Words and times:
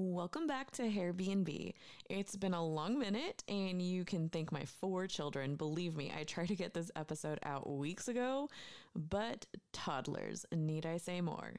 Welcome 0.00 0.46
back 0.46 0.70
to 0.74 0.82
Hairbnb. 0.82 1.74
It's 2.08 2.36
been 2.36 2.54
a 2.54 2.64
long 2.64 3.00
minute, 3.00 3.42
and 3.48 3.82
you 3.82 4.04
can 4.04 4.28
thank 4.28 4.52
my 4.52 4.64
four 4.64 5.08
children. 5.08 5.56
Believe 5.56 5.96
me, 5.96 6.12
I 6.16 6.22
tried 6.22 6.46
to 6.48 6.54
get 6.54 6.72
this 6.72 6.92
episode 6.94 7.40
out 7.42 7.68
weeks 7.68 8.06
ago, 8.06 8.48
but 8.94 9.46
toddlers, 9.72 10.46
need 10.54 10.86
I 10.86 10.98
say 10.98 11.20
more? 11.20 11.54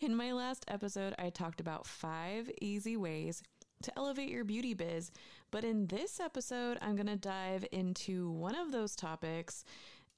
In 0.00 0.14
my 0.14 0.32
last 0.32 0.66
episode, 0.68 1.14
I 1.18 1.30
talked 1.30 1.62
about 1.62 1.86
five 1.86 2.50
easy 2.60 2.98
ways 2.98 3.42
to 3.84 3.92
elevate 3.96 4.28
your 4.28 4.44
beauty 4.44 4.74
biz, 4.74 5.10
but 5.50 5.64
in 5.64 5.86
this 5.86 6.20
episode, 6.20 6.76
I'm 6.82 6.94
going 6.94 7.06
to 7.06 7.16
dive 7.16 7.64
into 7.72 8.30
one 8.32 8.54
of 8.54 8.70
those 8.70 8.94
topics 8.94 9.64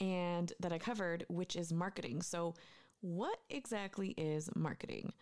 and 0.01 0.53
that 0.59 0.73
I 0.73 0.79
covered, 0.79 1.25
which 1.29 1.55
is 1.55 1.73
marketing. 1.73 2.23
So, 2.23 2.55
what 3.01 3.39
exactly 3.49 4.09
is 4.19 4.51
marketing? 4.57 5.13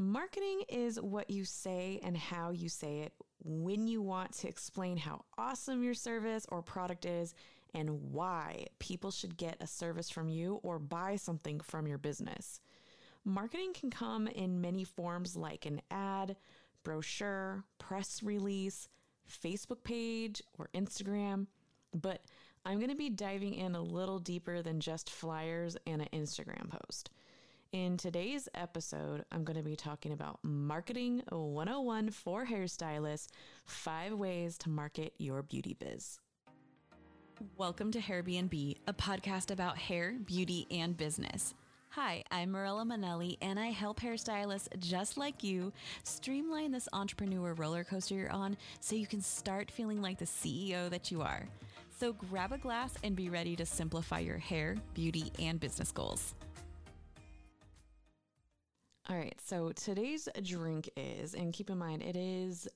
Marketing 0.00 0.62
is 0.68 1.00
what 1.00 1.28
you 1.28 1.44
say 1.44 1.98
and 2.04 2.16
how 2.16 2.50
you 2.50 2.68
say 2.68 3.00
it 3.00 3.12
when 3.42 3.88
you 3.88 4.00
want 4.00 4.32
to 4.32 4.46
explain 4.46 4.96
how 4.96 5.24
awesome 5.36 5.82
your 5.82 5.92
service 5.92 6.46
or 6.50 6.62
product 6.62 7.04
is 7.04 7.34
and 7.74 8.12
why 8.12 8.64
people 8.78 9.10
should 9.10 9.36
get 9.36 9.56
a 9.60 9.66
service 9.66 10.08
from 10.08 10.28
you 10.28 10.60
or 10.62 10.78
buy 10.78 11.16
something 11.16 11.58
from 11.58 11.88
your 11.88 11.98
business. 11.98 12.60
Marketing 13.24 13.72
can 13.74 13.90
come 13.90 14.28
in 14.28 14.60
many 14.60 14.84
forms 14.84 15.34
like 15.34 15.66
an 15.66 15.80
ad, 15.90 16.36
brochure, 16.84 17.64
press 17.80 18.22
release, 18.22 18.88
Facebook 19.28 19.82
page, 19.82 20.40
or 20.60 20.68
Instagram, 20.74 21.48
but 21.92 22.22
I'm 22.64 22.78
going 22.78 22.90
to 22.90 22.94
be 22.94 23.10
diving 23.10 23.54
in 23.54 23.74
a 23.74 23.82
little 23.82 24.20
deeper 24.20 24.62
than 24.62 24.78
just 24.78 25.10
flyers 25.10 25.76
and 25.88 26.02
an 26.02 26.08
Instagram 26.12 26.70
post. 26.70 27.10
In 27.72 27.98
today's 27.98 28.48
episode, 28.54 29.26
I'm 29.30 29.44
going 29.44 29.58
to 29.58 29.62
be 29.62 29.76
talking 29.76 30.12
about 30.12 30.38
Marketing 30.42 31.22
101 31.28 32.10
for 32.12 32.46
hairstylists 32.46 33.28
five 33.66 34.14
ways 34.14 34.56
to 34.58 34.70
market 34.70 35.12
your 35.18 35.42
beauty 35.42 35.76
biz. 35.78 36.18
Welcome 37.58 37.92
to 37.92 37.98
Hairbnb, 37.98 38.76
a 38.86 38.92
podcast 38.94 39.50
about 39.50 39.76
hair, 39.76 40.14
beauty, 40.24 40.66
and 40.70 40.96
business. 40.96 41.52
Hi, 41.90 42.24
I'm 42.30 42.52
Marilla 42.52 42.86
Manelli, 42.86 43.36
and 43.42 43.60
I 43.60 43.66
help 43.66 44.00
hairstylists 44.00 44.78
just 44.78 45.18
like 45.18 45.44
you 45.44 45.70
streamline 46.04 46.72
this 46.72 46.88
entrepreneur 46.94 47.52
roller 47.52 47.84
coaster 47.84 48.14
you're 48.14 48.32
on 48.32 48.56
so 48.80 48.96
you 48.96 49.06
can 49.06 49.20
start 49.20 49.70
feeling 49.70 50.00
like 50.00 50.18
the 50.18 50.24
CEO 50.24 50.88
that 50.88 51.10
you 51.10 51.20
are. 51.20 51.46
So 52.00 52.14
grab 52.14 52.52
a 52.52 52.58
glass 52.58 52.94
and 53.04 53.14
be 53.14 53.28
ready 53.28 53.56
to 53.56 53.66
simplify 53.66 54.20
your 54.20 54.38
hair, 54.38 54.76
beauty, 54.94 55.30
and 55.38 55.60
business 55.60 55.92
goals. 55.92 56.32
All 59.10 59.16
right, 59.16 59.40
so 59.42 59.72
today's 59.72 60.28
drink 60.42 60.90
is, 60.94 61.32
and 61.32 61.50
keep 61.50 61.70
in 61.70 61.78
mind 61.78 62.02
it 62.02 62.14
is 62.14 62.68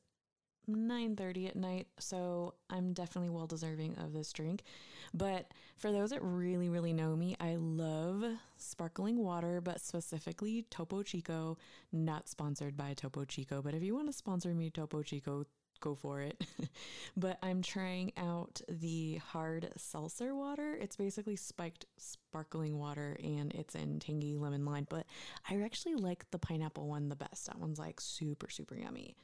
9:30 0.67 1.49
at 1.49 1.57
night, 1.57 1.89
so 1.99 2.55
I'm 2.71 2.95
definitely 2.95 3.29
well 3.29 3.47
deserving 3.47 3.99
of 3.99 4.15
this 4.15 4.33
drink. 4.33 4.63
But 5.13 5.53
for 5.77 5.93
those 5.93 6.09
that 6.09 6.23
really 6.23 6.71
really 6.71 6.95
know 6.95 7.15
me, 7.17 7.37
I 7.39 7.57
love 7.57 8.25
sparkling 8.57 9.19
water, 9.19 9.61
but 9.61 9.83
specifically 9.83 10.65
Topo 10.71 11.03
Chico, 11.03 11.59
not 11.93 12.31
sponsored 12.31 12.79
by 12.79 12.95
Topo 12.95 13.27
Chico, 13.27 13.61
but 13.61 13.75
if 13.75 13.83
you 13.83 13.95
want 13.95 14.07
to 14.07 14.15
sponsor 14.15 14.55
me 14.55 14.71
Topo 14.71 15.03
Chico, 15.03 15.45
go 15.83 15.95
for 15.95 16.23
it. 16.23 16.43
but 17.17 17.39
I'm 17.43 17.61
trying 17.61 18.13
out 18.17 18.63
the 18.69 19.17
hard 19.17 19.71
seltzer 19.77 20.35
water. 20.35 20.79
It's 20.81 20.97
basically 20.97 21.37
spiked 21.37 21.85
sparkling 21.99 22.79
water 22.79 23.19
and 23.23 23.53
it's 23.53 23.75
in 23.75 23.99
tangy 23.99 24.39
lemon 24.39 24.65
lime, 24.65 24.87
but 24.89 25.05
I 25.51 25.61
actually 25.61 25.97
like 25.97 26.25
the 26.31 26.39
pineapple 26.39 26.89
one 26.89 27.11
the 27.11 27.17
best. 27.17 27.47
That 27.47 27.59
one's 27.59 27.79
like 27.79 28.01
super, 28.01 28.49
super 28.49 28.77
yummy. 28.77 29.15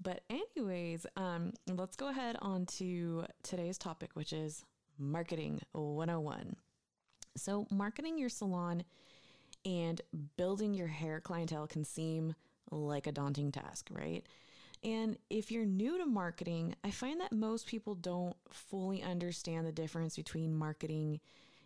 But, 0.00 0.22
anyways, 0.28 1.06
um, 1.16 1.54
let's 1.66 1.96
go 1.96 2.08
ahead 2.08 2.36
on 2.42 2.66
to 2.66 3.24
today's 3.42 3.78
topic, 3.78 4.10
which 4.12 4.32
is 4.32 4.62
marketing 4.98 5.62
101. 5.72 6.56
So, 7.36 7.66
marketing 7.70 8.18
your 8.18 8.28
salon 8.28 8.84
and 9.64 10.00
building 10.36 10.74
your 10.74 10.86
hair 10.86 11.20
clientele 11.20 11.66
can 11.66 11.84
seem 11.84 12.34
like 12.70 13.06
a 13.06 13.12
daunting 13.12 13.52
task, 13.52 13.88
right? 13.90 14.24
And 14.84 15.16
if 15.30 15.50
you're 15.50 15.66
new 15.66 15.98
to 15.98 16.06
marketing, 16.06 16.74
I 16.84 16.90
find 16.90 17.20
that 17.20 17.32
most 17.32 17.66
people 17.66 17.94
don't 17.94 18.36
fully 18.50 19.02
understand 19.02 19.66
the 19.66 19.72
difference 19.72 20.16
between 20.16 20.54
marketing 20.54 21.20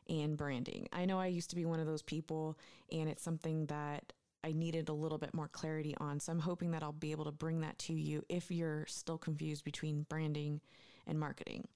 and 0.08 0.36
branding. 0.36 0.88
I 0.92 1.04
know 1.04 1.20
I 1.20 1.26
used 1.26 1.50
to 1.50 1.56
be 1.56 1.66
one 1.66 1.80
of 1.80 1.86
those 1.86 2.02
people, 2.02 2.58
and 2.90 3.08
it's 3.08 3.22
something 3.22 3.66
that 3.66 4.12
I 4.42 4.52
needed 4.52 4.88
a 4.88 4.94
little 4.94 5.18
bit 5.18 5.34
more 5.34 5.48
clarity 5.48 5.94
on. 5.98 6.18
So 6.18 6.32
I'm 6.32 6.40
hoping 6.40 6.70
that 6.70 6.82
I'll 6.82 6.92
be 6.92 7.12
able 7.12 7.26
to 7.26 7.32
bring 7.32 7.60
that 7.60 7.78
to 7.80 7.92
you 7.92 8.24
if 8.28 8.50
you're 8.50 8.86
still 8.86 9.18
confused 9.18 9.64
between 9.64 10.06
branding 10.08 10.60
and 11.06 11.18
marketing. 11.20 11.68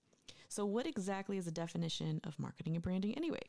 So, 0.49 0.65
what 0.65 0.87
exactly 0.87 1.37
is 1.37 1.47
the 1.47 1.51
definition 1.51 2.21
of 2.25 2.39
marketing 2.39 2.75
and 2.75 2.83
branding 2.83 3.15
anyway? 3.16 3.43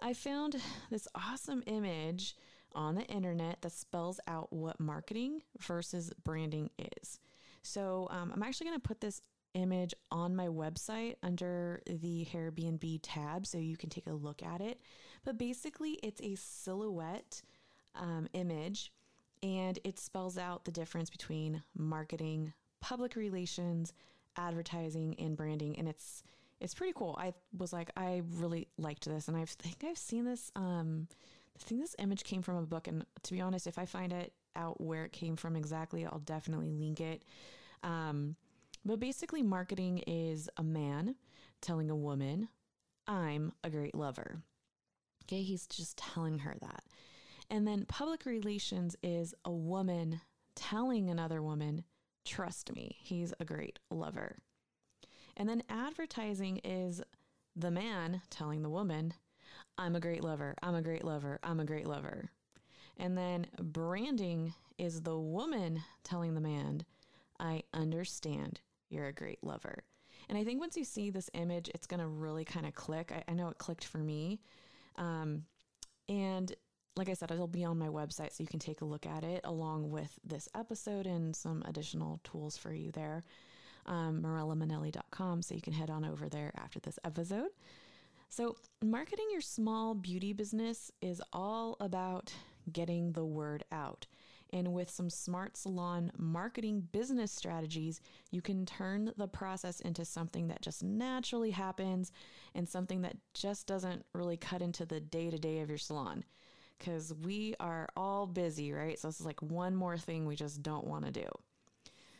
I 0.00 0.14
found 0.14 0.56
this 0.90 1.06
awesome 1.14 1.62
image 1.66 2.34
on 2.74 2.94
the 2.94 3.04
internet 3.04 3.62
that 3.62 3.72
spells 3.72 4.20
out 4.26 4.52
what 4.52 4.80
marketing 4.80 5.42
versus 5.58 6.12
branding 6.24 6.70
is. 6.78 7.20
So 7.62 8.08
um, 8.10 8.32
I'm 8.34 8.42
actually 8.42 8.66
going 8.66 8.80
to 8.80 8.88
put 8.88 9.00
this 9.00 9.22
image 9.54 9.94
on 10.10 10.34
my 10.34 10.48
website 10.48 11.14
under 11.22 11.80
the 11.86 12.26
Hairbnb 12.32 13.00
tab 13.02 13.46
so 13.46 13.58
you 13.58 13.76
can 13.76 13.88
take 13.88 14.06
a 14.06 14.12
look 14.12 14.42
at 14.42 14.60
it. 14.60 14.80
But 15.24 15.38
basically, 15.38 15.92
it's 16.02 16.20
a 16.20 16.34
silhouette 16.34 17.42
um, 17.94 18.28
image 18.32 18.92
and 19.42 19.78
it 19.84 19.98
spells 19.98 20.38
out 20.38 20.64
the 20.64 20.70
difference 20.70 21.10
between 21.10 21.62
marketing, 21.76 22.52
public 22.80 23.14
relations, 23.14 23.92
advertising, 24.36 25.14
and 25.18 25.36
branding. 25.36 25.78
And 25.78 25.88
it's 25.88 26.22
it's 26.60 26.74
pretty 26.74 26.94
cool. 26.96 27.14
I 27.18 27.34
was 27.58 27.72
like, 27.72 27.90
I 27.96 28.22
really 28.36 28.68
liked 28.78 29.04
this, 29.04 29.28
and 29.28 29.36
I 29.36 29.44
think 29.44 29.84
I've 29.84 29.98
seen 29.98 30.24
this 30.24 30.50
um, 30.56 31.08
I 31.56 31.62
think 31.62 31.80
this 31.80 31.96
image 31.98 32.24
came 32.24 32.42
from 32.42 32.56
a 32.56 32.66
book, 32.66 32.88
and 32.88 33.04
to 33.22 33.32
be 33.32 33.40
honest, 33.40 33.66
if 33.66 33.78
I 33.78 33.86
find 33.86 34.12
it 34.12 34.32
out 34.56 34.80
where 34.80 35.04
it 35.04 35.12
came 35.12 35.36
from 35.36 35.56
exactly, 35.56 36.04
I'll 36.04 36.18
definitely 36.18 36.70
link 36.70 37.00
it. 37.00 37.24
Um, 37.82 38.36
but 38.84 39.00
basically, 39.00 39.42
marketing 39.42 39.98
is 40.06 40.48
a 40.56 40.62
man 40.62 41.16
telling 41.60 41.90
a 41.90 41.96
woman, 41.96 42.48
I'm 43.06 43.52
a 43.62 43.70
great 43.70 43.94
lover. 43.94 44.42
Okay, 45.24 45.42
he's 45.42 45.66
just 45.66 45.96
telling 45.96 46.40
her 46.40 46.54
that. 46.60 46.84
And 47.50 47.66
then 47.66 47.86
public 47.86 48.26
relations 48.26 48.96
is 49.02 49.34
a 49.44 49.52
woman 49.52 50.20
telling 50.54 51.08
another 51.08 51.42
woman, 51.42 51.84
trust 52.24 52.74
me, 52.74 52.96
he's 53.00 53.32
a 53.38 53.44
great 53.44 53.78
lover. 53.90 54.38
And 55.36 55.48
then 55.48 55.62
advertising 55.68 56.60
is 56.64 57.02
the 57.56 57.70
man 57.70 58.22
telling 58.30 58.62
the 58.62 58.70
woman, 58.70 59.14
I'm 59.78 59.96
a 59.96 60.00
great 60.00 60.22
lover. 60.22 60.54
I'm 60.62 60.74
a 60.74 60.82
great 60.82 61.04
lover. 61.04 61.38
I'm 61.42 61.60
a 61.60 61.64
great 61.64 61.86
lover. 61.86 62.30
And 62.96 63.16
then 63.16 63.46
branding 63.58 64.54
is 64.78 65.02
the 65.02 65.18
woman 65.18 65.82
telling 66.04 66.34
the 66.34 66.40
man, 66.40 66.84
I 67.40 67.62
understand 67.72 68.60
you're 68.88 69.06
a 69.06 69.12
great 69.12 69.42
lover. 69.42 69.84
And 70.28 70.38
I 70.38 70.44
think 70.44 70.60
once 70.60 70.76
you 70.76 70.84
see 70.84 71.10
this 71.10 71.28
image, 71.34 71.68
it's 71.74 71.86
going 71.86 72.00
to 72.00 72.06
really 72.06 72.44
kind 72.44 72.66
of 72.66 72.74
click. 72.74 73.12
I, 73.12 73.30
I, 73.30 73.34
know 73.34 73.48
it 73.48 73.58
clicked 73.58 73.84
for 73.84 73.98
me. 73.98 74.40
Um, 74.96 75.44
and 76.08 76.52
like 76.96 77.08
I 77.08 77.14
said, 77.14 77.30
it'll 77.30 77.46
be 77.46 77.64
on 77.64 77.78
my 77.78 77.88
website 77.88 78.32
so 78.32 78.42
you 78.42 78.46
can 78.46 78.60
take 78.60 78.80
a 78.80 78.84
look 78.84 79.06
at 79.06 79.24
it 79.24 79.40
along 79.44 79.90
with 79.90 80.18
this 80.24 80.48
episode 80.54 81.06
and 81.06 81.34
some 81.34 81.62
additional 81.66 82.20
tools 82.24 82.56
for 82.56 82.72
you 82.72 82.92
there. 82.92 83.24
Um, 83.86 84.22
MarillaManelli.com. 84.22 85.42
So 85.42 85.54
you 85.54 85.60
can 85.60 85.72
head 85.72 85.90
on 85.90 86.04
over 86.04 86.28
there 86.28 86.52
after 86.56 86.80
this 86.80 86.98
episode. 87.04 87.50
So, 88.36 88.56
marketing 88.82 89.28
your 89.30 89.40
small 89.40 89.94
beauty 89.94 90.32
business 90.32 90.90
is 91.00 91.22
all 91.32 91.76
about 91.78 92.34
getting 92.72 93.12
the 93.12 93.24
word 93.24 93.62
out. 93.70 94.08
And 94.52 94.72
with 94.72 94.90
some 94.90 95.08
smart 95.08 95.56
salon 95.56 96.10
marketing 96.18 96.88
business 96.90 97.30
strategies, 97.30 98.00
you 98.32 98.42
can 98.42 98.66
turn 98.66 99.12
the 99.16 99.28
process 99.28 99.78
into 99.78 100.04
something 100.04 100.48
that 100.48 100.62
just 100.62 100.82
naturally 100.82 101.52
happens 101.52 102.10
and 102.56 102.68
something 102.68 103.02
that 103.02 103.16
just 103.34 103.68
doesn't 103.68 104.04
really 104.14 104.36
cut 104.36 104.62
into 104.62 104.84
the 104.84 104.98
day 104.98 105.30
to 105.30 105.38
day 105.38 105.60
of 105.60 105.68
your 105.68 105.78
salon. 105.78 106.24
Because 106.76 107.14
we 107.14 107.54
are 107.60 107.88
all 107.96 108.26
busy, 108.26 108.72
right? 108.72 108.98
So, 108.98 109.06
this 109.06 109.20
is 109.20 109.26
like 109.26 109.42
one 109.42 109.76
more 109.76 109.96
thing 109.96 110.26
we 110.26 110.34
just 110.34 110.60
don't 110.60 110.88
want 110.88 111.04
to 111.04 111.12
do. 111.12 111.28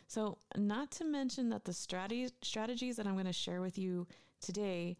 So, 0.07 0.37
not 0.55 0.91
to 0.91 1.03
mention 1.03 1.49
that 1.49 1.65
the 1.65 1.73
strategies 1.73 2.95
that 2.95 3.05
I'm 3.05 3.15
going 3.15 3.25
to 3.25 3.33
share 3.33 3.59
with 3.59 3.77
you 3.77 4.07
today 4.39 4.95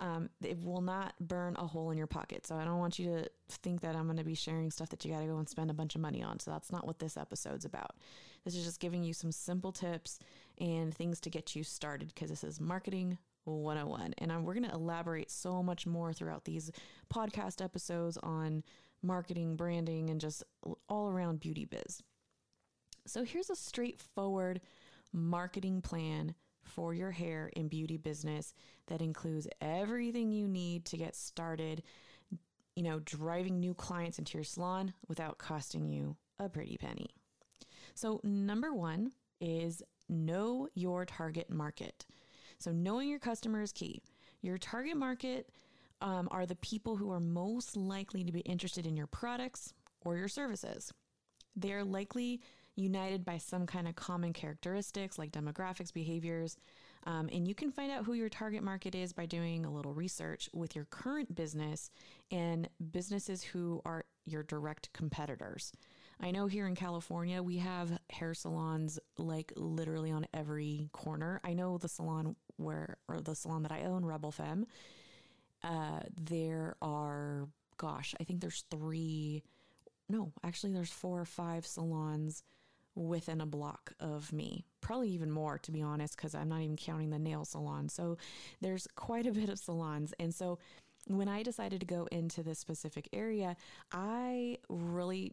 um, 0.00 0.30
it 0.42 0.62
will 0.64 0.80
not 0.80 1.14
burn 1.20 1.56
a 1.58 1.66
hole 1.66 1.90
in 1.90 1.98
your 1.98 2.06
pocket. 2.06 2.46
So 2.46 2.56
I 2.56 2.64
don't 2.64 2.78
want 2.78 2.98
you 2.98 3.06
to 3.06 3.30
think 3.50 3.82
that 3.82 3.94
I'm 3.94 4.06
going 4.06 4.16
to 4.16 4.24
be 4.24 4.34
sharing 4.34 4.70
stuff 4.70 4.88
that 4.90 5.04
you 5.04 5.12
got 5.12 5.20
to 5.20 5.26
go 5.26 5.36
and 5.36 5.48
spend 5.48 5.70
a 5.70 5.74
bunch 5.74 5.94
of 5.94 6.00
money 6.00 6.22
on. 6.22 6.40
So 6.40 6.50
that's 6.50 6.72
not 6.72 6.86
what 6.86 6.98
this 6.98 7.16
episode's 7.16 7.66
about. 7.66 7.96
This 8.44 8.54
is 8.54 8.64
just 8.64 8.80
giving 8.80 9.04
you 9.04 9.12
some 9.12 9.30
simple 9.30 9.72
tips 9.72 10.18
and 10.58 10.94
things 10.94 11.20
to 11.20 11.30
get 11.30 11.54
you 11.54 11.62
started 11.62 12.08
because 12.14 12.30
this 12.30 12.44
is 12.44 12.60
marketing 12.60 13.18
101. 13.44 14.14
And 14.18 14.32
I'm, 14.32 14.44
we're 14.44 14.54
going 14.54 14.68
to 14.68 14.74
elaborate 14.74 15.30
so 15.30 15.62
much 15.62 15.86
more 15.86 16.12
throughout 16.12 16.44
these 16.44 16.70
podcast 17.12 17.62
episodes 17.62 18.16
on 18.22 18.64
marketing, 19.02 19.56
branding, 19.56 20.10
and 20.10 20.20
just 20.20 20.42
all 20.88 21.10
around 21.10 21.40
beauty 21.40 21.66
biz. 21.66 22.02
So 23.06 23.24
here's 23.24 23.50
a 23.50 23.56
straightforward 23.56 24.60
marketing 25.12 25.82
plan 25.82 26.34
for 26.62 26.94
your 26.94 27.10
hair 27.10 27.50
and 27.56 27.70
beauty 27.70 27.96
business 27.96 28.54
that 28.86 29.02
includes 29.02 29.48
everything 29.60 30.32
you 30.32 30.46
need 30.46 30.84
to 30.86 30.96
get 30.96 31.16
started, 31.16 31.82
you 32.76 32.82
know, 32.82 33.00
driving 33.00 33.58
new 33.58 33.74
clients 33.74 34.18
into 34.18 34.38
your 34.38 34.44
salon 34.44 34.92
without 35.08 35.38
costing 35.38 35.88
you 35.88 36.16
a 36.38 36.48
pretty 36.48 36.76
penny. 36.76 37.10
So, 37.94 38.20
number 38.22 38.72
one 38.72 39.12
is 39.40 39.82
know 40.08 40.68
your 40.74 41.04
target 41.04 41.50
market. 41.50 42.06
So, 42.58 42.72
knowing 42.72 43.08
your 43.08 43.18
customer 43.18 43.62
is 43.62 43.72
key. 43.72 44.02
Your 44.42 44.58
target 44.58 44.96
market 44.96 45.50
um, 46.00 46.28
are 46.30 46.46
the 46.46 46.56
people 46.56 46.96
who 46.96 47.10
are 47.10 47.20
most 47.20 47.76
likely 47.76 48.24
to 48.24 48.32
be 48.32 48.40
interested 48.40 48.86
in 48.86 48.96
your 48.96 49.06
products 49.06 49.74
or 50.02 50.16
your 50.16 50.28
services. 50.28 50.92
They're 51.56 51.84
likely 51.84 52.40
united 52.80 53.24
by 53.24 53.38
some 53.38 53.66
kind 53.66 53.86
of 53.86 53.94
common 53.96 54.32
characteristics 54.32 55.18
like 55.18 55.32
demographics, 55.32 55.92
behaviors. 55.92 56.56
Um, 57.04 57.28
and 57.32 57.48
you 57.48 57.54
can 57.54 57.70
find 57.70 57.90
out 57.90 58.04
who 58.04 58.12
your 58.12 58.28
target 58.28 58.62
market 58.62 58.94
is 58.94 59.12
by 59.12 59.24
doing 59.26 59.64
a 59.64 59.72
little 59.72 59.94
research 59.94 60.50
with 60.52 60.76
your 60.76 60.84
current 60.86 61.34
business 61.34 61.90
and 62.30 62.68
businesses 62.92 63.42
who 63.42 63.80
are 63.84 64.04
your 64.26 64.42
direct 64.42 64.92
competitors. 64.92 65.72
I 66.22 66.30
know 66.30 66.46
here 66.46 66.66
in 66.66 66.74
California, 66.74 67.42
we 67.42 67.56
have 67.58 67.98
hair 68.10 68.34
salons 68.34 68.98
like 69.16 69.52
literally 69.56 70.10
on 70.10 70.26
every 70.34 70.90
corner. 70.92 71.40
I 71.42 71.54
know 71.54 71.78
the 71.78 71.88
salon 71.88 72.36
where, 72.56 72.98
or 73.08 73.20
the 73.20 73.34
salon 73.34 73.62
that 73.62 73.72
I 73.72 73.84
own, 73.84 74.04
Rebel 74.04 74.30
Femme, 74.30 74.66
uh, 75.62 76.00
there 76.20 76.76
are, 76.82 77.48
gosh, 77.78 78.14
I 78.20 78.24
think 78.24 78.40
there's 78.40 78.64
three, 78.70 79.42
no, 80.10 80.32
actually, 80.44 80.74
there's 80.74 80.90
four 80.90 81.20
or 81.20 81.24
five 81.24 81.66
salons 81.66 82.42
within 83.00 83.40
a 83.40 83.46
block 83.46 83.92
of 83.98 84.32
me. 84.32 84.66
Probably 84.80 85.08
even 85.10 85.30
more, 85.30 85.58
to 85.58 85.72
be 85.72 85.80
honest, 85.80 86.16
because 86.16 86.34
I'm 86.34 86.50
not 86.50 86.60
even 86.60 86.76
counting 86.76 87.10
the 87.10 87.18
nail 87.18 87.44
salon. 87.44 87.88
So 87.88 88.18
there's 88.60 88.86
quite 88.94 89.26
a 89.26 89.32
bit 89.32 89.48
of 89.48 89.58
salons. 89.58 90.12
And 90.18 90.34
so 90.34 90.58
when 91.06 91.28
I 91.28 91.42
decided 91.42 91.80
to 91.80 91.86
go 91.86 92.06
into 92.12 92.42
this 92.42 92.58
specific 92.58 93.08
area, 93.12 93.56
I 93.90 94.58
really 94.68 95.32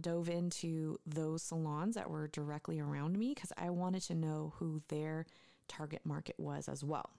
dove 0.00 0.30
into 0.30 0.96
those 1.06 1.42
salons 1.42 1.94
that 1.94 2.10
were 2.10 2.28
directly 2.28 2.80
around 2.80 3.18
me 3.18 3.34
because 3.34 3.52
I 3.58 3.68
wanted 3.70 4.02
to 4.04 4.14
know 4.14 4.54
who 4.56 4.80
their 4.88 5.26
target 5.68 6.00
market 6.04 6.36
was 6.38 6.68
as 6.68 6.82
well. 6.82 7.10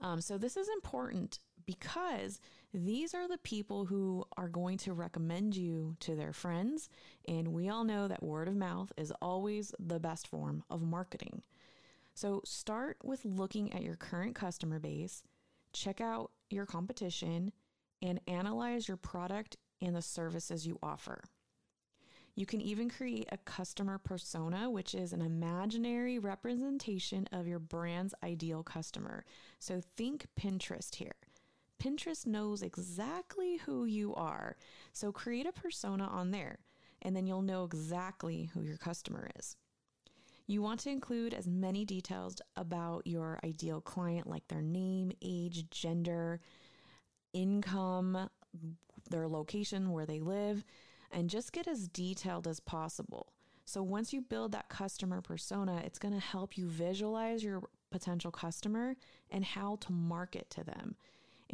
Um, 0.00 0.20
so 0.22 0.38
this 0.38 0.56
is 0.56 0.68
important 0.68 1.38
because 1.66 2.40
these 2.74 3.14
are 3.14 3.28
the 3.28 3.38
people 3.38 3.86
who 3.86 4.24
are 4.36 4.48
going 4.48 4.78
to 4.78 4.92
recommend 4.92 5.56
you 5.56 5.96
to 6.00 6.16
their 6.16 6.32
friends. 6.32 6.88
And 7.28 7.48
we 7.48 7.68
all 7.68 7.84
know 7.84 8.08
that 8.08 8.22
word 8.22 8.48
of 8.48 8.56
mouth 8.56 8.92
is 8.96 9.12
always 9.22 9.72
the 9.78 10.00
best 10.00 10.26
form 10.26 10.64
of 10.68 10.82
marketing. 10.82 11.42
So 12.14 12.42
start 12.44 12.98
with 13.04 13.24
looking 13.24 13.72
at 13.72 13.82
your 13.82 13.94
current 13.94 14.34
customer 14.34 14.80
base, 14.80 15.22
check 15.72 16.00
out 16.00 16.32
your 16.50 16.66
competition, 16.66 17.52
and 18.02 18.20
analyze 18.26 18.88
your 18.88 18.96
product 18.96 19.56
and 19.80 19.94
the 19.94 20.02
services 20.02 20.66
you 20.66 20.78
offer. 20.82 21.22
You 22.36 22.46
can 22.46 22.60
even 22.60 22.90
create 22.90 23.28
a 23.30 23.36
customer 23.38 23.98
persona, 23.98 24.68
which 24.68 24.94
is 24.94 25.12
an 25.12 25.22
imaginary 25.22 26.18
representation 26.18 27.28
of 27.30 27.46
your 27.46 27.60
brand's 27.60 28.14
ideal 28.24 28.64
customer. 28.64 29.24
So 29.60 29.80
think 29.80 30.26
Pinterest 30.38 30.96
here. 30.96 31.14
Pinterest 31.84 32.26
knows 32.26 32.62
exactly 32.62 33.58
who 33.66 33.84
you 33.84 34.14
are. 34.14 34.56
So 34.92 35.12
create 35.12 35.46
a 35.46 35.52
persona 35.52 36.04
on 36.04 36.30
there, 36.30 36.60
and 37.02 37.14
then 37.14 37.26
you'll 37.26 37.42
know 37.42 37.64
exactly 37.64 38.50
who 38.54 38.62
your 38.62 38.78
customer 38.78 39.28
is. 39.38 39.56
You 40.46 40.62
want 40.62 40.80
to 40.80 40.90
include 40.90 41.34
as 41.34 41.46
many 41.46 41.84
details 41.84 42.36
about 42.56 43.06
your 43.06 43.38
ideal 43.44 43.80
client, 43.82 44.26
like 44.26 44.48
their 44.48 44.62
name, 44.62 45.12
age, 45.22 45.68
gender, 45.70 46.40
income, 47.34 48.30
their 49.10 49.28
location, 49.28 49.92
where 49.92 50.06
they 50.06 50.20
live, 50.20 50.64
and 51.10 51.28
just 51.28 51.52
get 51.52 51.68
as 51.68 51.88
detailed 51.88 52.46
as 52.46 52.60
possible. 52.60 53.32
So 53.66 53.82
once 53.82 54.12
you 54.12 54.22
build 54.22 54.52
that 54.52 54.68
customer 54.68 55.20
persona, 55.20 55.82
it's 55.84 55.98
going 55.98 56.14
to 56.14 56.20
help 56.20 56.56
you 56.56 56.66
visualize 56.66 57.44
your 57.44 57.62
potential 57.90 58.30
customer 58.30 58.96
and 59.30 59.44
how 59.44 59.76
to 59.82 59.92
market 59.92 60.48
to 60.50 60.64
them. 60.64 60.96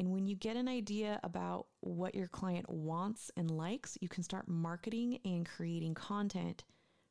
And 0.01 0.13
when 0.13 0.27
you 0.27 0.35
get 0.35 0.57
an 0.57 0.67
idea 0.67 1.21
about 1.23 1.67
what 1.81 2.15
your 2.15 2.27
client 2.27 2.71
wants 2.71 3.31
and 3.37 3.51
likes, 3.51 3.99
you 4.01 4.09
can 4.09 4.23
start 4.23 4.49
marketing 4.49 5.19
and 5.27 5.47
creating 5.47 5.93
content 5.93 6.65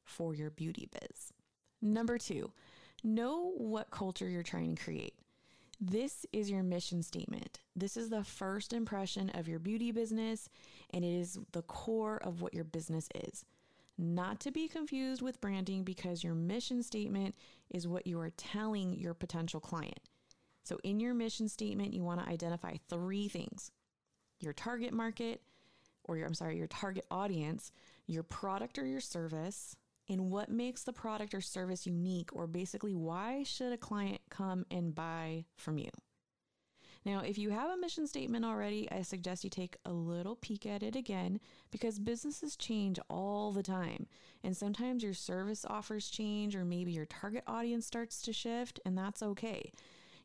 for 0.05 0.33
your 0.33 0.49
beauty 0.49 0.89
biz. 0.91 1.31
Number 1.83 2.17
two, 2.17 2.51
know 3.03 3.53
what 3.55 3.91
culture 3.91 4.27
you're 4.27 4.41
trying 4.41 4.75
to 4.75 4.83
create. 4.83 5.13
This 5.79 6.25
is 6.33 6.49
your 6.49 6.63
mission 6.63 7.03
statement. 7.03 7.59
This 7.75 7.95
is 7.95 8.09
the 8.09 8.23
first 8.23 8.73
impression 8.73 9.29
of 9.35 9.47
your 9.47 9.59
beauty 9.59 9.91
business, 9.91 10.49
and 10.89 11.05
it 11.05 11.13
is 11.13 11.37
the 11.51 11.61
core 11.61 12.19
of 12.23 12.41
what 12.41 12.55
your 12.55 12.63
business 12.63 13.07
is. 13.13 13.45
Not 13.99 14.39
to 14.39 14.51
be 14.51 14.67
confused 14.67 15.21
with 15.21 15.41
branding 15.41 15.83
because 15.83 16.23
your 16.23 16.33
mission 16.33 16.81
statement 16.81 17.35
is 17.69 17.87
what 17.87 18.07
you 18.07 18.19
are 18.19 18.31
telling 18.31 18.95
your 18.95 19.13
potential 19.13 19.59
client. 19.59 20.08
So, 20.69 20.77
in 20.83 20.99
your 20.99 21.15
mission 21.15 21.49
statement, 21.49 21.95
you 21.95 22.03
want 22.03 22.23
to 22.23 22.29
identify 22.29 22.75
three 22.89 23.27
things 23.27 23.71
your 24.39 24.53
target 24.53 24.93
market, 24.93 25.41
or 26.03 26.15
your, 26.15 26.27
I'm 26.27 26.35
sorry, 26.35 26.57
your 26.57 26.67
target 26.67 27.05
audience, 27.09 27.71
your 28.05 28.21
product 28.21 28.77
or 28.77 28.85
your 28.85 29.01
service, 29.01 29.75
and 30.07 30.29
what 30.29 30.49
makes 30.49 30.83
the 30.83 30.93
product 30.93 31.33
or 31.33 31.41
service 31.41 31.87
unique, 31.87 32.29
or 32.33 32.45
basically, 32.45 32.93
why 32.93 33.41
should 33.41 33.73
a 33.73 33.77
client 33.77 34.21
come 34.29 34.63
and 34.69 34.93
buy 34.93 35.45
from 35.55 35.79
you? 35.79 35.89
Now, 37.03 37.21
if 37.21 37.39
you 37.39 37.49
have 37.49 37.71
a 37.71 37.77
mission 37.77 38.05
statement 38.05 38.45
already, 38.45 38.87
I 38.91 39.01
suggest 39.01 39.43
you 39.43 39.49
take 39.49 39.77
a 39.85 39.91
little 39.91 40.35
peek 40.35 40.67
at 40.67 40.83
it 40.83 40.95
again 40.95 41.39
because 41.71 41.97
businesses 41.97 42.55
change 42.55 42.99
all 43.09 43.51
the 43.51 43.63
time. 43.63 44.05
And 44.43 44.55
sometimes 44.55 45.01
your 45.01 45.15
service 45.15 45.65
offers 45.67 46.11
change, 46.11 46.55
or 46.55 46.63
maybe 46.63 46.91
your 46.91 47.07
target 47.07 47.43
audience 47.47 47.87
starts 47.87 48.21
to 48.21 48.33
shift, 48.33 48.79
and 48.85 48.95
that's 48.95 49.23
okay. 49.23 49.71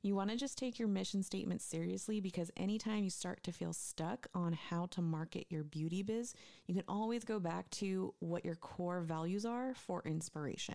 You 0.04 0.14
want 0.14 0.28
to 0.28 0.36
just 0.36 0.58
take 0.58 0.78
your 0.78 0.86
mission 0.86 1.22
statement 1.22 1.62
seriously 1.62 2.20
because 2.20 2.50
anytime 2.58 3.04
you 3.04 3.08
start 3.08 3.42
to 3.44 3.52
feel 3.52 3.72
stuck 3.72 4.26
on 4.34 4.52
how 4.52 4.84
to 4.90 5.00
market 5.00 5.46
your 5.48 5.64
beauty 5.64 6.02
biz, 6.02 6.34
you 6.66 6.74
can 6.74 6.84
always 6.86 7.24
go 7.24 7.40
back 7.40 7.70
to 7.70 8.12
what 8.18 8.44
your 8.44 8.56
core 8.56 9.00
values 9.00 9.46
are 9.46 9.72
for 9.72 10.02
inspiration. 10.04 10.74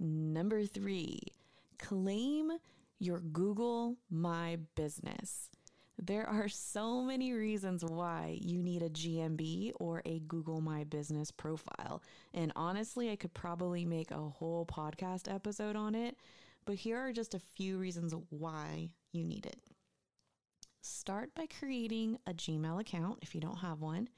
Number 0.00 0.64
three, 0.64 1.20
claim 1.78 2.50
your 2.98 3.20
Google 3.20 3.98
My 4.10 4.56
Business. 4.74 5.50
There 5.98 6.26
are 6.26 6.48
so 6.48 7.02
many 7.02 7.34
reasons 7.34 7.84
why 7.84 8.38
you 8.40 8.62
need 8.62 8.82
a 8.82 8.88
GMB 8.88 9.72
or 9.78 10.00
a 10.06 10.20
Google 10.20 10.62
My 10.62 10.84
Business 10.84 11.30
profile. 11.30 12.02
And 12.32 12.52
honestly, 12.56 13.10
I 13.10 13.16
could 13.16 13.34
probably 13.34 13.84
make 13.84 14.10
a 14.10 14.16
whole 14.16 14.64
podcast 14.64 15.30
episode 15.30 15.76
on 15.76 15.94
it 15.94 16.16
but 16.64 16.76
here 16.76 16.98
are 16.98 17.12
just 17.12 17.34
a 17.34 17.38
few 17.38 17.78
reasons 17.78 18.14
why 18.30 18.90
you 19.12 19.24
need 19.24 19.46
it. 19.46 19.60
Start 20.80 21.34
by 21.34 21.46
creating 21.58 22.18
a 22.26 22.32
Gmail 22.32 22.80
account 22.80 23.18
if 23.22 23.34
you 23.34 23.40
don't 23.40 23.58
have 23.58 23.80
one, 23.80 24.08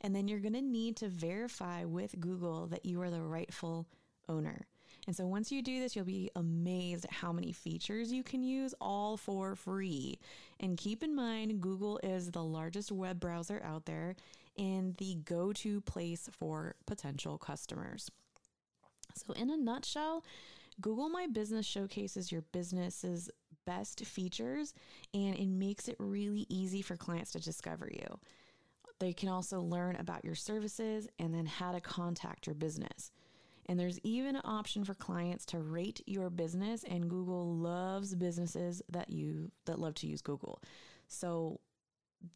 and 0.00 0.14
then 0.14 0.26
you're 0.26 0.40
going 0.40 0.54
to 0.54 0.62
need 0.62 0.96
to 0.96 1.08
verify 1.08 1.84
with 1.84 2.18
Google 2.18 2.66
that 2.68 2.84
you 2.84 3.00
are 3.02 3.10
the 3.10 3.22
rightful 3.22 3.86
owner. 4.28 4.66
And 5.06 5.16
so 5.16 5.26
once 5.26 5.50
you 5.50 5.62
do 5.62 5.80
this, 5.80 5.96
you'll 5.96 6.04
be 6.04 6.30
amazed 6.36 7.04
at 7.04 7.12
how 7.12 7.32
many 7.32 7.52
features 7.52 8.12
you 8.12 8.22
can 8.22 8.42
use 8.42 8.74
all 8.80 9.16
for 9.16 9.54
free. 9.54 10.18
And 10.58 10.76
keep 10.76 11.02
in 11.02 11.14
mind, 11.14 11.60
Google 11.60 12.00
is 12.02 12.30
the 12.30 12.42
largest 12.42 12.92
web 12.92 13.18
browser 13.18 13.62
out 13.64 13.86
there 13.86 14.16
and 14.58 14.96
the 14.96 15.16
go 15.24 15.52
to 15.54 15.80
place 15.80 16.28
for 16.38 16.74
potential 16.86 17.38
customers. 17.38 18.10
So, 19.14 19.32
in 19.32 19.50
a 19.50 19.56
nutshell, 19.56 20.24
Google 20.80 21.08
My 21.08 21.26
Business 21.26 21.66
showcases 21.66 22.32
your 22.32 22.42
business's 22.52 23.30
best 23.66 24.04
features 24.04 24.72
and 25.12 25.36
it 25.36 25.48
makes 25.48 25.88
it 25.88 25.96
really 25.98 26.46
easy 26.48 26.82
for 26.82 26.96
clients 26.96 27.32
to 27.32 27.40
discover 27.40 27.88
you. 27.92 28.18
They 28.98 29.12
can 29.12 29.28
also 29.28 29.60
learn 29.60 29.96
about 29.96 30.24
your 30.24 30.34
services 30.34 31.08
and 31.18 31.34
then 31.34 31.46
how 31.46 31.72
to 31.72 31.80
contact 31.80 32.46
your 32.46 32.54
business. 32.54 33.10
And 33.66 33.78
there's 33.78 33.98
even 34.02 34.36
an 34.36 34.42
option 34.44 34.84
for 34.84 34.94
clients 34.94 35.44
to 35.46 35.58
rate 35.58 36.02
your 36.06 36.30
business 36.30 36.84
and 36.84 37.08
Google 37.08 37.54
loves 37.54 38.14
businesses 38.14 38.82
that 38.88 39.10
you 39.10 39.50
that 39.66 39.78
love 39.78 39.94
to 39.96 40.06
use 40.06 40.22
Google. 40.22 40.60
So 41.08 41.60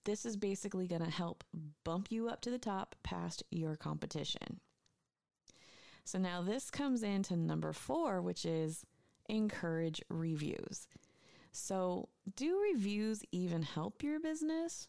this 0.04 0.24
is 0.24 0.36
basically 0.36 0.86
going 0.86 1.04
to 1.04 1.10
help 1.10 1.44
bump 1.84 2.10
you 2.10 2.28
up 2.28 2.40
to 2.42 2.50
the 2.50 2.58
top 2.58 2.94
past 3.02 3.42
your 3.50 3.76
competition. 3.76 4.60
So 6.04 6.18
now 6.18 6.42
this 6.42 6.70
comes 6.70 7.02
into 7.02 7.36
number 7.36 7.72
four, 7.72 8.20
which 8.20 8.44
is 8.44 8.84
encourage 9.28 10.02
reviews. 10.08 10.86
So, 11.52 12.08
do 12.34 12.60
reviews 12.72 13.22
even 13.30 13.62
help 13.62 14.02
your 14.02 14.18
business? 14.18 14.88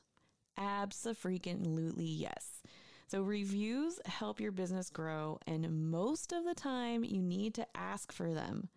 Absolutely, 0.57 2.05
yes. 2.05 2.63
So, 3.07 3.21
reviews 3.21 3.99
help 4.05 4.39
your 4.39 4.51
business 4.51 4.89
grow, 4.89 5.39
and 5.45 5.89
most 5.91 6.33
of 6.33 6.43
the 6.43 6.55
time, 6.55 7.03
you 7.03 7.21
need 7.21 7.53
to 7.53 7.67
ask 7.75 8.11
for 8.11 8.33
them. 8.33 8.69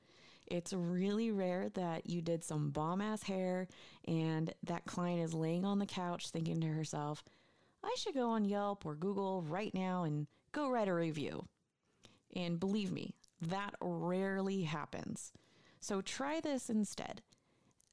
It's 0.47 0.73
really 0.73 1.31
rare 1.31 1.69
that 1.71 2.09
you 2.09 2.23
did 2.23 2.45
some 2.45 2.71
bomb 2.71 3.01
ass 3.01 3.23
hair 3.23 3.69
and 4.07 4.53
that 4.65 4.87
client 4.87 5.23
is 5.23 5.35
laying 5.35 5.65
on 5.65 5.79
the 5.79 5.87
couch 5.87 6.31
thinking 6.31 6.61
to 6.63 6.69
herself, 6.69 7.23
I 7.85 7.95
should 7.99 8.15
go 8.15 8.31
on 8.31 8.47
Yelp 8.47 8.87
or 8.87 8.95
Google 8.95 9.43
right 9.43 9.75
now 9.75 10.05
and 10.05 10.27
go 10.53 10.71
write 10.71 10.89
a 10.89 10.95
review. 10.95 11.47
And 12.35 12.61
believe 12.61 12.93
me, 12.93 13.15
that 13.41 13.75
rarely 13.81 14.63
happens. 14.63 15.33
So 15.81 16.01
try 16.01 16.41
this 16.41 16.69
instead. 16.69 17.23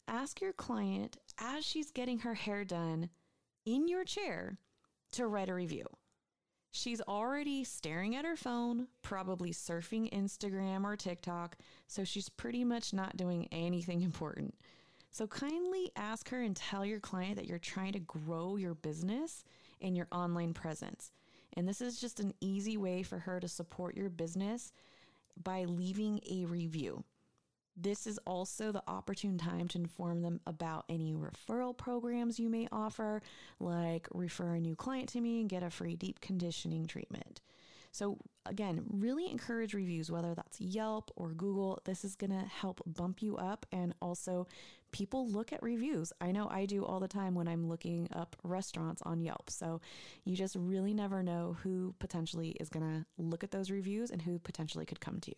Ask 0.07 0.41
your 0.41 0.53
client 0.53 1.17
as 1.39 1.65
she's 1.65 1.91
getting 1.91 2.19
her 2.19 2.35
hair 2.35 2.63
done 2.63 3.09
in 3.65 3.87
your 3.87 4.03
chair 4.03 4.59
to 5.13 5.27
write 5.27 5.49
a 5.49 5.53
review. 5.53 5.85
She's 6.71 7.01
already 7.01 7.63
staring 7.63 8.15
at 8.17 8.25
her 8.25 8.35
phone, 8.35 8.87
probably 9.01 9.51
surfing 9.51 10.11
Instagram 10.11 10.83
or 10.83 10.97
TikTok, 10.97 11.55
so 11.87 12.03
she's 12.03 12.27
pretty 12.27 12.65
much 12.65 12.93
not 12.93 13.15
doing 13.15 13.47
anything 13.51 14.01
important. 14.03 14.53
So 15.11 15.25
kindly 15.25 15.91
ask 15.95 16.27
her 16.29 16.41
and 16.41 16.53
tell 16.53 16.85
your 16.85 16.99
client 16.99 17.37
that 17.37 17.47
you're 17.47 17.57
trying 17.57 17.93
to 17.93 18.01
grow 18.01 18.57
your 18.57 18.75
business 18.75 19.45
and 19.79 19.95
your 19.95 20.07
online 20.11 20.53
presence. 20.53 21.11
And 21.57 21.67
this 21.67 21.81
is 21.81 21.99
just 21.99 22.19
an 22.19 22.33
easy 22.41 22.77
way 22.77 23.03
for 23.03 23.19
her 23.19 23.39
to 23.39 23.47
support 23.47 23.95
your 23.95 24.09
business 24.09 24.73
by 25.41 25.63
leaving 25.65 26.19
a 26.29 26.45
review. 26.45 27.03
This 27.77 28.07
is 28.07 28.17
also 28.25 28.71
the 28.71 28.83
opportune 28.87 29.37
time 29.37 29.67
to 29.69 29.77
inform 29.77 30.21
them 30.21 30.39
about 30.47 30.85
any 30.87 31.13
referral 31.13 31.75
programs 31.75 32.39
you 32.39 32.49
may 32.49 32.69
offer, 32.71 33.21
like 33.59 34.07
refer 34.13 34.53
a 34.53 34.61
new 34.61 34.75
client 34.75 35.09
to 35.09 35.21
me 35.21 35.41
and 35.41 35.49
get 35.49 35.63
a 35.63 35.69
free 35.69 35.95
deep 35.95 36.21
conditioning 36.21 36.85
treatment. 36.85 37.41
So, 37.95 38.17
again, 38.45 38.83
really 38.89 39.31
encourage 39.31 39.73
reviews, 39.73 40.11
whether 40.11 40.35
that's 40.35 40.59
Yelp 40.59 41.11
or 41.15 41.31
Google. 41.31 41.79
This 41.85 42.03
is 42.03 42.17
going 42.17 42.31
to 42.31 42.45
help 42.45 42.81
bump 42.85 43.21
you 43.21 43.37
up. 43.37 43.65
And 43.71 43.95
also, 44.01 44.47
people 44.91 45.29
look 45.29 45.53
at 45.53 45.63
reviews. 45.63 46.11
I 46.19 46.33
know 46.33 46.49
I 46.49 46.65
do 46.65 46.83
all 46.83 46.99
the 46.99 47.07
time 47.07 47.35
when 47.35 47.47
I'm 47.47 47.69
looking 47.69 48.09
up 48.13 48.35
restaurants 48.43 49.01
on 49.03 49.21
Yelp. 49.21 49.49
So, 49.49 49.79
you 50.25 50.35
just 50.35 50.57
really 50.57 50.93
never 50.93 51.23
know 51.23 51.55
who 51.63 51.95
potentially 51.99 52.49
is 52.59 52.67
going 52.67 52.85
to 52.85 53.05
look 53.17 53.45
at 53.45 53.51
those 53.51 53.71
reviews 53.71 54.11
and 54.11 54.21
who 54.21 54.39
potentially 54.39 54.85
could 54.85 54.99
come 54.99 55.21
to 55.21 55.31
you. 55.31 55.37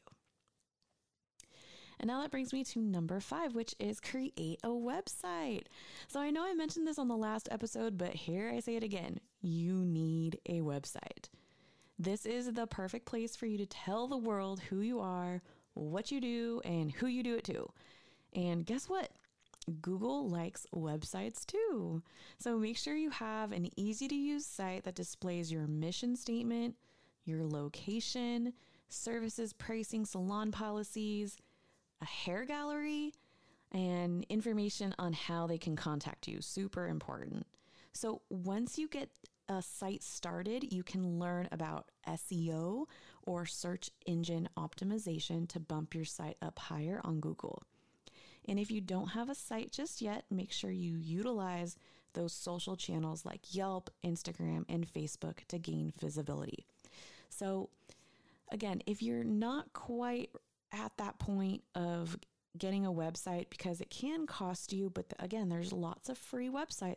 And 1.99 2.07
now 2.07 2.21
that 2.23 2.31
brings 2.31 2.53
me 2.53 2.63
to 2.63 2.81
number 2.81 3.19
five, 3.19 3.53
which 3.53 3.75
is 3.77 3.99
create 3.99 4.59
a 4.63 4.69
website. 4.69 5.65
So 6.07 6.19
I 6.19 6.31
know 6.31 6.43
I 6.43 6.55
mentioned 6.55 6.87
this 6.87 6.97
on 6.97 7.07
the 7.07 7.15
last 7.15 7.49
episode, 7.51 7.99
but 7.99 8.15
here 8.15 8.51
I 8.51 8.61
say 8.61 8.77
it 8.77 8.83
again 8.83 9.19
you 9.41 9.85
need 9.85 10.39
a 10.47 10.61
website. 10.61 11.29
This 11.99 12.25
is 12.25 12.51
the 12.51 12.67
perfect 12.67 13.05
place 13.05 13.35
for 13.35 13.45
you 13.47 13.57
to 13.57 13.65
tell 13.65 14.07
the 14.07 14.17
world 14.17 14.59
who 14.59 14.81
you 14.81 14.99
are, 14.99 15.41
what 15.73 16.11
you 16.11 16.21
do, 16.21 16.61
and 16.63 16.91
who 16.91 17.07
you 17.07 17.23
do 17.23 17.35
it 17.35 17.43
to. 17.45 17.67
And 18.33 18.65
guess 18.65 18.87
what? 18.87 19.11
Google 19.81 20.29
likes 20.29 20.65
websites 20.73 21.45
too. 21.45 22.01
So 22.37 22.57
make 22.57 22.77
sure 22.77 22.95
you 22.95 23.09
have 23.09 23.51
an 23.51 23.69
easy 23.75 24.07
to 24.07 24.15
use 24.15 24.45
site 24.45 24.83
that 24.83 24.95
displays 24.95 25.51
your 25.51 25.67
mission 25.67 26.15
statement, 26.15 26.75
your 27.25 27.43
location, 27.43 28.53
services, 28.89 29.51
pricing, 29.51 30.05
salon 30.05 30.51
policies, 30.51 31.37
a 32.01 32.05
hair 32.05 32.45
gallery, 32.45 33.13
and 33.71 34.25
information 34.29 34.95
on 34.97 35.13
how 35.13 35.47
they 35.47 35.57
can 35.57 35.75
contact 35.75 36.27
you. 36.27 36.41
Super 36.41 36.87
important. 36.87 37.45
So 37.91 38.21
once 38.29 38.77
you 38.77 38.87
get 38.87 39.09
a 39.49 39.61
site 39.61 40.03
started, 40.03 40.73
you 40.73 40.83
can 40.83 41.19
learn 41.19 41.47
about 41.51 41.89
SEO 42.07 42.85
or 43.25 43.45
search 43.45 43.89
engine 44.05 44.49
optimization 44.57 45.47
to 45.49 45.59
bump 45.59 45.93
your 45.95 46.05
site 46.05 46.37
up 46.41 46.59
higher 46.59 47.01
on 47.03 47.19
Google. 47.19 47.63
And 48.47 48.59
if 48.59 48.71
you 48.71 48.81
don't 48.81 49.09
have 49.09 49.29
a 49.29 49.35
site 49.35 49.71
just 49.71 50.01
yet, 50.01 50.25
make 50.29 50.51
sure 50.51 50.71
you 50.71 50.95
utilize 50.95 51.77
those 52.13 52.33
social 52.33 52.75
channels 52.75 53.25
like 53.25 53.53
Yelp, 53.53 53.89
Instagram, 54.05 54.65
and 54.69 54.91
Facebook 54.91 55.45
to 55.49 55.59
gain 55.59 55.93
visibility. 55.99 56.65
So, 57.29 57.69
again, 58.51 58.81
if 58.85 59.03
you're 59.03 59.23
not 59.23 59.73
quite 59.73 60.29
at 60.71 60.91
that 60.97 61.19
point 61.19 61.63
of 61.75 62.17
getting 62.57 62.85
a 62.85 62.91
website 62.91 63.49
because 63.49 63.81
it 63.81 63.89
can 63.89 64.25
cost 64.25 64.73
you, 64.73 64.89
but 64.89 65.13
again, 65.19 65.49
there's 65.49 65.73
lots 65.73 66.09
of 66.09 66.17
free 66.17 66.49
website 66.49 66.95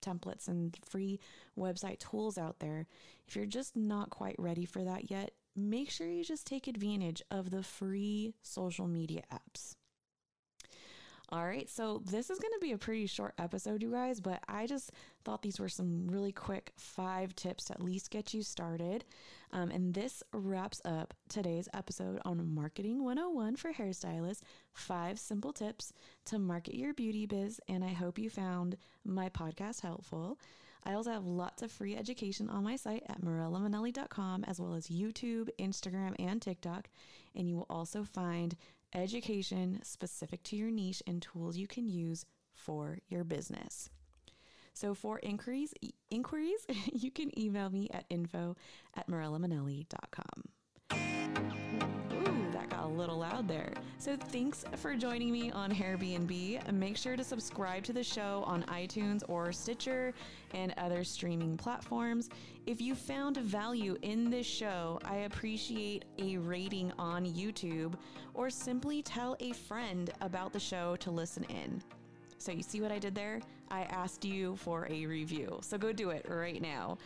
templates 0.00 0.48
and 0.48 0.76
free 0.84 1.18
website 1.58 1.98
tools 1.98 2.38
out 2.38 2.58
there. 2.58 2.86
If 3.26 3.36
you're 3.36 3.46
just 3.46 3.76
not 3.76 4.10
quite 4.10 4.36
ready 4.38 4.64
for 4.64 4.84
that 4.84 5.10
yet, 5.10 5.32
make 5.54 5.90
sure 5.90 6.08
you 6.08 6.24
just 6.24 6.46
take 6.46 6.66
advantage 6.66 7.22
of 7.30 7.50
the 7.50 7.62
free 7.62 8.34
social 8.42 8.86
media 8.86 9.22
apps. 9.32 9.76
All 11.30 11.44
right, 11.44 11.68
so 11.68 12.02
this 12.04 12.30
is 12.30 12.38
going 12.38 12.52
to 12.52 12.60
be 12.60 12.70
a 12.70 12.78
pretty 12.78 13.06
short 13.06 13.34
episode, 13.36 13.82
you 13.82 13.90
guys, 13.90 14.20
but 14.20 14.40
I 14.48 14.68
just 14.68 14.92
thought 15.24 15.42
these 15.42 15.58
were 15.58 15.68
some 15.68 16.06
really 16.06 16.30
quick 16.30 16.72
five 16.76 17.34
tips 17.34 17.64
to 17.64 17.72
at 17.72 17.82
least 17.82 18.12
get 18.12 18.32
you 18.32 18.42
started. 18.42 19.04
Um, 19.52 19.72
and 19.72 19.92
this 19.92 20.22
wraps 20.32 20.80
up 20.84 21.14
today's 21.28 21.68
episode 21.74 22.20
on 22.24 22.54
Marketing 22.54 23.02
101 23.02 23.56
for 23.56 23.72
hairstylists 23.72 24.42
five 24.72 25.18
simple 25.18 25.52
tips 25.52 25.92
to 26.26 26.38
market 26.38 26.76
your 26.76 26.94
beauty 26.94 27.26
biz. 27.26 27.60
And 27.68 27.82
I 27.82 27.92
hope 27.92 28.20
you 28.20 28.30
found 28.30 28.76
my 29.04 29.28
podcast 29.28 29.80
helpful. 29.80 30.38
I 30.84 30.92
also 30.92 31.10
have 31.10 31.26
lots 31.26 31.62
of 31.62 31.72
free 31.72 31.96
education 31.96 32.48
on 32.48 32.62
my 32.62 32.76
site 32.76 33.02
at 33.08 33.20
morellamanelli.com, 33.20 34.44
as 34.44 34.60
well 34.60 34.74
as 34.74 34.86
YouTube, 34.86 35.48
Instagram, 35.58 36.14
and 36.20 36.40
TikTok. 36.40 36.88
And 37.34 37.48
you 37.48 37.56
will 37.56 37.66
also 37.68 38.04
find 38.04 38.56
education 38.96 39.80
specific 39.82 40.42
to 40.44 40.56
your 40.56 40.70
niche 40.70 41.02
and 41.06 41.22
tools 41.22 41.56
you 41.56 41.66
can 41.66 41.86
use 41.86 42.24
for 42.54 42.98
your 43.08 43.22
business. 43.24 43.90
So 44.74 44.94
for 44.94 45.18
inquiries, 45.20 45.72
inquiries, 46.10 46.66
you 46.92 47.10
can 47.10 47.38
email 47.38 47.70
me 47.70 47.88
at 47.92 48.04
info 48.10 48.56
at 48.94 49.08
morellamanelli.com. 49.08 50.55
A 52.86 52.96
little 52.96 53.18
loud 53.18 53.48
there. 53.48 53.72
So 53.98 54.16
thanks 54.16 54.64
for 54.76 54.94
joining 54.94 55.32
me 55.32 55.50
on 55.50 55.72
Hairbnb. 55.72 56.72
Make 56.72 56.96
sure 56.96 57.16
to 57.16 57.24
subscribe 57.24 57.82
to 57.82 57.92
the 57.92 58.04
show 58.04 58.44
on 58.46 58.62
iTunes 58.64 59.24
or 59.26 59.50
Stitcher 59.50 60.14
and 60.54 60.72
other 60.78 61.02
streaming 61.02 61.56
platforms. 61.56 62.30
If 62.64 62.80
you 62.80 62.94
found 62.94 63.38
value 63.38 63.96
in 64.02 64.30
this 64.30 64.46
show, 64.46 65.00
I 65.04 65.16
appreciate 65.16 66.04
a 66.18 66.36
rating 66.36 66.92
on 66.96 67.26
YouTube 67.26 67.94
or 68.34 68.50
simply 68.50 69.02
tell 69.02 69.36
a 69.40 69.52
friend 69.52 70.12
about 70.20 70.52
the 70.52 70.60
show 70.60 70.94
to 70.96 71.10
listen 71.10 71.42
in. 71.44 71.82
So 72.38 72.52
you 72.52 72.62
see 72.62 72.80
what 72.80 72.92
I 72.92 73.00
did 73.00 73.16
there? 73.16 73.40
I 73.70 73.82
asked 73.82 74.24
you 74.24 74.56
for 74.56 74.86
a 74.90 75.06
review. 75.06 75.58
So 75.62 75.78
go 75.78 75.92
do 75.92 76.10
it 76.10 76.26
right 76.28 76.60
now. 76.60 76.98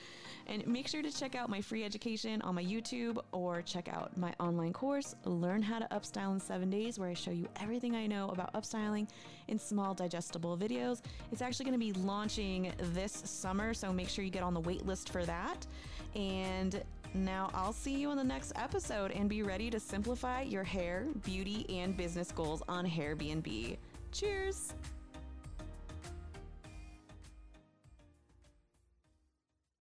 And 0.47 0.67
make 0.67 0.89
sure 0.89 1.03
to 1.03 1.13
check 1.13 1.35
out 1.35 1.49
my 1.49 1.61
free 1.61 1.85
education 1.85 2.43
on 2.43 2.55
my 2.57 2.65
YouTube 2.65 3.19
or 3.33 3.63
check 3.63 3.89
out 3.89 4.17
my 4.17 4.35
online 4.41 4.73
course, 4.73 5.15
Learn 5.25 5.63
How 5.63 5.79
to 5.79 5.87
Upstyle 5.93 6.33
in 6.33 6.41
7 6.41 6.69
Days, 6.69 6.99
where 6.99 7.09
I 7.09 7.15
show 7.15 7.31
you 7.31 7.47
everything 7.61 7.95
I 7.95 8.07
know 8.07 8.31
about 8.31 8.53
upstyling 8.55 9.09
in 9.49 9.59
small 9.59 9.95
digestible 9.95 10.57
videos. 10.57 11.03
It's 11.31 11.43
actually 11.43 11.67
going 11.67 11.79
to 11.79 11.85
be 11.87 11.93
launching 11.93 12.73
this 12.95 13.13
summer, 13.13 13.75
so 13.75 13.93
make 13.93 14.09
sure 14.09 14.25
you 14.25 14.31
get 14.31 14.43
on 14.43 14.55
the 14.55 14.61
wait 14.61 14.85
list 14.85 15.11
for 15.11 15.25
that. 15.25 15.67
And 16.17 16.83
now 17.15 17.51
I'll 17.55 17.73
see 17.73 17.95
you 17.95 18.11
in 18.11 18.17
the 18.17 18.25
next 18.25 18.53
episode 18.57 19.13
and 19.13 19.29
be 19.29 19.43
ready 19.43 19.71
to 19.71 19.79
simplify 19.79 20.43
your 20.43 20.65
hair, 20.65 21.07
beauty, 21.25 21.67
and 21.69 21.97
business 21.97 22.33
goals 22.33 22.63
on 22.69 22.87
Hairbnb. 22.87 23.77
Cheers! 24.13 24.75